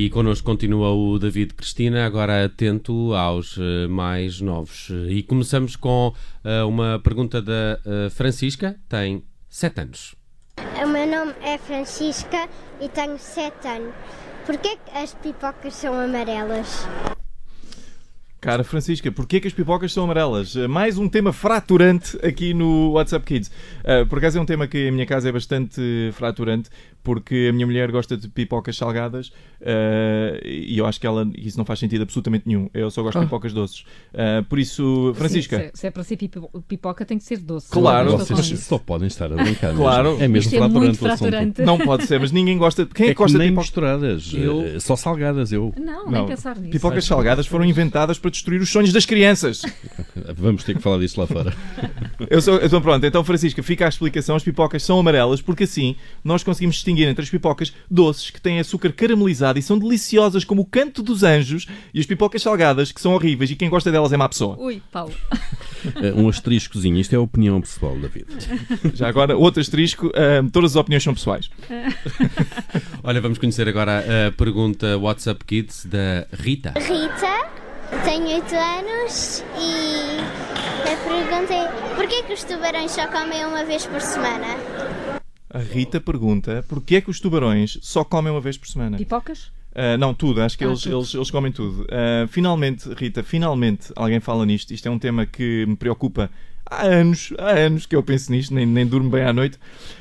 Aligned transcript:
E 0.00 0.10
connosco 0.10 0.46
continua 0.46 0.92
o 0.92 1.18
David 1.18 1.54
Cristina, 1.54 2.06
agora 2.06 2.44
atento 2.44 3.12
aos 3.14 3.56
uh, 3.56 3.88
mais 3.88 4.40
novos. 4.40 4.90
E 5.08 5.24
começamos 5.24 5.74
com 5.74 6.14
uh, 6.44 6.68
uma 6.68 7.00
pergunta 7.02 7.42
da 7.42 7.80
uh, 7.84 8.08
Francisca, 8.08 8.76
tem 8.88 9.24
7 9.48 9.80
anos. 9.80 10.14
O 10.80 10.86
meu 10.86 11.04
nome 11.04 11.34
é 11.42 11.58
Francisca 11.58 12.48
e 12.80 12.88
tenho 12.88 13.18
7 13.18 13.66
anos. 13.66 13.92
Porquê 14.46 14.78
que 14.86 14.96
as 14.96 15.14
pipocas 15.14 15.74
são 15.74 15.92
amarelas? 15.92 16.86
Cara 18.40 18.62
Francisca, 18.62 19.10
porquê 19.10 19.40
que 19.40 19.48
as 19.48 19.52
pipocas 19.52 19.92
são 19.92 20.04
amarelas? 20.04 20.54
Uh, 20.54 20.68
mais 20.68 20.96
um 20.96 21.08
tema 21.08 21.32
fraturante 21.32 22.16
aqui 22.24 22.54
no 22.54 22.92
WhatsApp 22.92 23.26
Kids. 23.26 23.50
Uh, 23.80 24.06
por 24.06 24.18
acaso 24.18 24.38
é 24.38 24.40
um 24.40 24.46
tema 24.46 24.68
que 24.68 24.86
a 24.86 24.92
minha 24.92 25.04
casa 25.06 25.28
é 25.28 25.32
bastante 25.32 25.80
fraturante, 26.12 26.70
porque 27.02 27.48
a 27.50 27.52
minha 27.52 27.66
mulher 27.66 27.90
gosta 27.90 28.16
de 28.16 28.28
pipocas 28.28 28.76
salgadas 28.76 29.28
uh, 29.60 30.38
e 30.44 30.78
eu 30.78 30.86
acho 30.86 31.00
que 31.00 31.06
ela, 31.06 31.28
isso 31.36 31.58
não 31.58 31.64
faz 31.64 31.80
sentido 31.80 32.02
absolutamente 32.02 32.46
nenhum. 32.46 32.70
Eu 32.72 32.92
só 32.92 33.02
gosto 33.02 33.16
oh. 33.16 33.20
de 33.22 33.26
pipocas 33.26 33.52
doces. 33.52 33.84
por 34.48 34.60
isso, 34.60 35.12
Francisca. 35.16 35.58
Sim, 35.58 35.70
se, 35.74 35.86
é 35.88 35.90
para 35.90 36.04
ser 36.04 36.16
pipoca, 36.16 37.04
tem 37.04 37.18
que 37.18 37.24
ser 37.24 37.38
doce. 37.38 37.72
Claro, 37.72 38.18
vocês 38.18 38.60
só 38.60 38.78
podem 38.78 39.08
estar 39.08 39.32
a 39.32 39.34
brincar. 39.34 39.74
Claro, 39.74 40.16
é 40.20 40.28
mesmo 40.28 40.54
é 40.54 40.58
fraturante, 40.58 40.98
fraturante. 40.98 41.62
Não 41.62 41.76
pode 41.76 42.06
ser, 42.06 42.20
mas 42.20 42.30
ninguém 42.30 42.56
gosta. 42.56 42.86
Quem 42.86 43.06
é, 43.06 43.08
que 43.08 43.14
gosta 43.16 43.36
nem 43.36 43.48
de 43.48 43.52
pipocas? 43.52 43.66
misturadas, 43.66 44.32
eu... 44.32 44.80
só 44.80 44.94
salgadas. 44.94 45.50
Eu 45.50 45.74
não, 45.76 46.04
não, 46.04 46.12
nem 46.12 46.26
pensar 46.26 46.56
nisso. 46.56 46.70
Pipocas 46.70 47.04
salgadas 47.04 47.44
foram 47.44 47.64
inventadas 47.64 48.16
para 48.16 48.27
destruir 48.30 48.60
os 48.60 48.70
sonhos 48.70 48.92
das 48.92 49.06
crianças. 49.06 49.62
Vamos 50.36 50.64
ter 50.64 50.74
que 50.76 50.82
falar 50.82 50.98
disso 50.98 51.20
lá 51.20 51.26
fora. 51.26 51.54
eu 52.28 52.40
sou, 52.40 52.60
então 52.62 52.80
pronto, 52.80 53.04
então 53.04 53.24
Francisca, 53.24 53.62
fica 53.62 53.86
a 53.86 53.88
explicação. 53.88 54.36
As 54.36 54.42
pipocas 54.42 54.82
são 54.82 54.98
amarelas 54.98 55.40
porque 55.40 55.64
assim 55.64 55.96
nós 56.22 56.42
conseguimos 56.42 56.76
distinguir 56.76 57.08
entre 57.08 57.22
as 57.22 57.30
pipocas 57.30 57.72
doces 57.90 58.30
que 58.30 58.40
têm 58.40 58.58
açúcar 58.58 58.92
caramelizado 58.92 59.58
e 59.58 59.62
são 59.62 59.78
deliciosas 59.78 60.44
como 60.44 60.62
o 60.62 60.64
canto 60.64 61.02
dos 61.02 61.22
anjos 61.22 61.66
e 61.92 62.00
as 62.00 62.06
pipocas 62.06 62.42
salgadas 62.42 62.92
que 62.92 63.00
são 63.00 63.14
horríveis 63.14 63.50
e 63.50 63.56
quem 63.56 63.68
gosta 63.68 63.90
delas 63.90 64.12
é 64.12 64.16
má 64.16 64.28
pessoa. 64.28 64.56
Ui, 64.58 64.82
Paulo. 64.90 65.14
um 66.16 66.28
asteriscozinho, 66.28 66.98
isto 66.98 67.12
é 67.14 67.16
a 67.16 67.20
opinião 67.20 67.60
pessoal, 67.60 67.96
David. 67.98 68.26
Já 68.94 69.08
agora, 69.08 69.36
outro 69.36 69.60
asterisco, 69.60 70.08
uh, 70.08 70.50
todas 70.50 70.72
as 70.72 70.76
opiniões 70.76 71.02
são 71.02 71.14
pessoais. 71.14 71.50
Olha, 73.02 73.20
vamos 73.20 73.38
conhecer 73.38 73.68
agora 73.68 74.04
a 74.28 74.32
pergunta 74.32 74.98
WhatsApp 74.98 75.44
Kids 75.44 75.86
da 75.86 76.26
Rita. 76.32 76.74
Rita, 76.76 77.50
tenho 78.04 78.26
8 78.26 78.54
anos 78.54 79.44
e 79.58 80.18
a 80.82 80.96
pergunta 81.08 81.54
é: 81.54 81.94
porquê 81.96 82.22
que 82.22 82.32
os 82.32 82.44
tubarões 82.44 82.90
só 82.92 83.06
comem 83.06 83.44
uma 83.44 83.64
vez 83.64 83.86
por 83.86 84.00
semana? 84.00 84.46
A 85.50 85.58
Rita 85.58 86.00
pergunta: 86.00 86.64
porquê 86.68 87.00
que 87.00 87.10
os 87.10 87.20
tubarões 87.20 87.78
só 87.82 88.04
comem 88.04 88.32
uma 88.32 88.40
vez 88.40 88.56
por 88.56 88.68
semana? 88.68 88.96
Pipocas? 88.96 89.50
Uh, 89.72 89.96
não, 89.98 90.12
tudo, 90.12 90.42
acho 90.42 90.58
que 90.58 90.64
ah, 90.64 90.68
eles, 90.68 90.82
tudo. 90.82 90.96
Eles, 90.96 91.14
eles 91.14 91.30
comem 91.30 91.52
tudo. 91.52 91.82
Uh, 91.82 92.26
finalmente, 92.28 92.92
Rita, 92.94 93.22
finalmente 93.22 93.92
alguém 93.94 94.18
fala 94.18 94.44
nisto. 94.44 94.72
Isto 94.72 94.88
é 94.88 94.90
um 94.90 94.98
tema 94.98 95.24
que 95.24 95.64
me 95.66 95.76
preocupa 95.76 96.30
há 96.70 96.82
anos, 96.82 97.32
há 97.38 97.50
anos 97.50 97.86
que 97.86 97.96
eu 97.96 98.02
penso 98.02 98.30
nisto, 98.30 98.54
nem, 98.54 98.66
nem 98.66 98.86
durmo 98.86 99.10
bem 99.10 99.22
à 99.22 99.32
noite. 99.32 99.58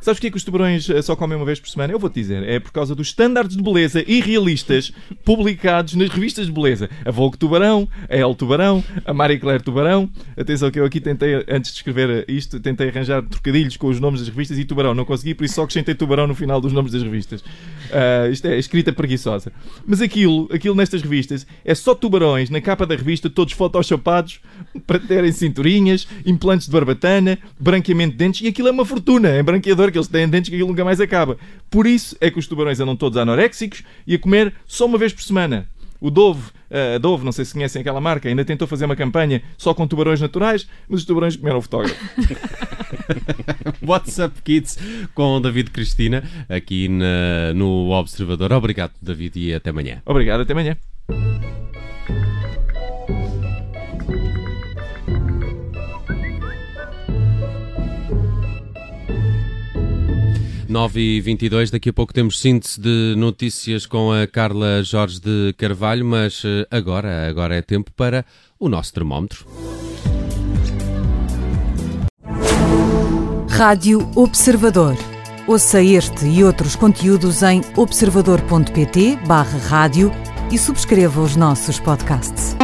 Sabes 0.00 0.20
porquê 0.20 0.30
que 0.30 0.36
os 0.36 0.44
tubarões 0.44 0.88
eh, 0.88 1.02
só 1.02 1.16
comem 1.16 1.36
uma 1.36 1.44
vez 1.44 1.58
por 1.58 1.68
semana? 1.68 1.92
Eu 1.92 1.98
vou-te 1.98 2.14
dizer. 2.14 2.44
É 2.44 2.60
por 2.60 2.70
causa 2.70 2.94
dos 2.94 3.08
estándares 3.08 3.56
de 3.56 3.62
beleza 3.62 4.04
irrealistas 4.06 4.92
publicados 5.24 5.94
nas 5.94 6.08
revistas 6.08 6.46
de 6.46 6.52
beleza. 6.52 6.88
A 7.04 7.10
Vogue 7.10 7.36
Tubarão, 7.36 7.88
a 8.08 8.16
El 8.16 8.32
Tubarão, 8.34 8.82
a 9.04 9.12
Marie 9.12 9.40
Claire 9.40 9.62
Tubarão. 9.62 10.08
Atenção 10.36 10.70
que 10.70 10.78
eu 10.78 10.84
aqui 10.84 11.00
tentei, 11.00 11.44
antes 11.48 11.72
de 11.72 11.78
escrever 11.78 12.24
isto, 12.28 12.60
tentei 12.60 12.88
arranjar 12.88 13.22
trocadilhos 13.22 13.76
com 13.76 13.88
os 13.88 13.98
nomes 13.98 14.20
das 14.20 14.28
revistas 14.28 14.56
e 14.56 14.64
Tubarão. 14.64 14.94
Não 14.94 15.04
consegui, 15.04 15.34
por 15.34 15.44
isso 15.44 15.56
só 15.56 15.62
acrescentei 15.62 15.96
Tubarão 15.96 16.28
no 16.28 16.34
final 16.34 16.60
dos 16.60 16.72
nomes 16.72 16.92
das 16.92 17.02
revistas. 17.02 17.40
Uh, 17.40 18.30
isto 18.30 18.46
é 18.46 18.56
escrita 18.56 18.92
preguiçosa. 18.92 19.52
Mas 19.84 20.00
aquilo, 20.00 20.48
aquilo 20.52 20.76
nestas 20.76 21.02
revistas 21.02 21.44
é 21.64 21.74
só 21.74 21.92
tubarões 21.92 22.50
na 22.50 22.60
capa 22.60 22.86
da 22.86 22.94
revista, 22.94 23.28
todos 23.28 23.52
photoshopados 23.52 24.40
para 24.86 25.00
terem 25.00 25.32
cinturinhas, 25.32 26.06
implantes 26.48 26.66
de 26.66 26.72
barbatana, 26.72 27.38
branqueamento 27.60 28.12
de 28.12 28.18
dentes 28.18 28.40
e 28.40 28.48
aquilo 28.48 28.68
é 28.68 28.70
uma 28.70 28.86
fortuna. 28.86 29.28
É 29.28 29.42
branqueador 29.42 29.92
que 29.92 29.98
eles 29.98 30.08
têm 30.08 30.26
dentes 30.26 30.48
que 30.48 30.56
aquilo 30.56 30.70
nunca 30.70 30.82
mais 30.82 30.98
acaba. 30.98 31.36
Por 31.68 31.86
isso 31.86 32.16
é 32.20 32.30
que 32.30 32.38
os 32.38 32.46
tubarões 32.46 32.80
andam 32.80 32.96
todos 32.96 33.18
anoréxicos 33.18 33.82
e 34.06 34.14
a 34.14 34.18
comer 34.18 34.54
só 34.66 34.86
uma 34.86 34.96
vez 34.96 35.12
por 35.12 35.22
semana. 35.22 35.68
O 36.00 36.10
Dove, 36.10 36.50
a 36.94 36.96
Dove, 36.96 37.24
não 37.24 37.32
sei 37.32 37.44
se 37.44 37.52
conhecem 37.52 37.80
aquela 37.80 38.00
marca, 38.00 38.28
ainda 38.28 38.44
tentou 38.44 38.66
fazer 38.66 38.86
uma 38.86 38.96
campanha 38.96 39.42
só 39.58 39.74
com 39.74 39.86
tubarões 39.86 40.20
naturais, 40.20 40.66
mas 40.88 41.00
os 41.00 41.06
tubarões 41.06 41.36
comeram 41.36 41.58
o 41.58 41.62
fotógrafo. 41.62 41.96
WhatsApp 43.84 44.40
Kids 44.42 44.78
com 45.12 45.40
David 45.42 45.70
Cristina, 45.70 46.22
aqui 46.48 46.88
na, 46.88 47.52
no 47.54 47.90
Observador. 47.90 48.52
Obrigado, 48.52 48.92
David, 49.02 49.38
e 49.38 49.52
até 49.52 49.70
amanhã. 49.70 50.00
Obrigado, 50.06 50.42
até 50.42 50.52
amanhã. 50.52 50.76
9 60.68 61.00
e 61.00 61.20
22 61.20 61.70
daqui 61.70 61.88
a 61.88 61.92
pouco 61.92 62.12
temos 62.12 62.38
síntese 62.38 62.78
de 62.78 63.14
notícias 63.16 63.86
com 63.86 64.12
a 64.12 64.26
Carla 64.26 64.82
Jorge 64.82 65.18
de 65.18 65.54
Carvalho, 65.56 66.04
mas 66.04 66.42
eh, 66.44 66.66
agora, 66.70 67.26
agora 67.26 67.54
é 67.56 67.62
tempo 67.62 67.90
para 67.92 68.24
o 68.60 68.68
nosso 68.68 68.92
termómetro. 68.92 69.46
Rádio 73.48 74.10
Observador. 74.14 74.96
Ouça 75.46 75.82
este 75.82 76.26
e 76.26 76.44
outros 76.44 76.76
conteúdos 76.76 77.42
em 77.42 77.62
observador.pt/barra 77.74 79.58
rádio 79.58 80.12
e 80.52 80.58
subscreva 80.58 81.22
os 81.22 81.34
nossos 81.34 81.80
podcasts. 81.80 82.57